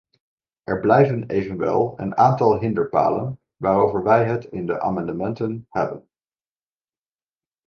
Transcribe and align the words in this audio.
Er 0.65 0.79
blijven 0.79 1.27
evenwel 1.29 1.93
een 1.99 2.17
aantal 2.17 2.59
hinderpalen 2.59 3.39
waarover 3.55 4.03
wij 4.03 4.25
het 4.25 4.45
in 4.45 4.65
de 4.65 4.81
amendementen 4.81 5.67
hebben. 5.69 6.09